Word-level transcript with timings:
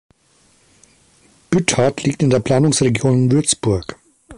Bütthard 1.51 2.01
liegt 2.01 2.23
in 2.23 2.31
der 2.31 2.39
Planungsregion 2.39 3.31
Würzburg. 3.31 3.99